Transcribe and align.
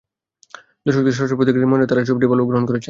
দর্শকদের 0.85 1.15
সরাসরি 1.17 1.37
প্রতিক্রিয়া 1.37 1.63
দেখে 1.65 1.71
মনে 1.71 1.79
হয়েছে, 1.81 1.89
তাঁরা 1.91 2.07
ছবিটি 2.09 2.25
ভালোভাবেই 2.31 2.49
গ্রহণ 2.51 2.63
করেছেন। 2.65 2.79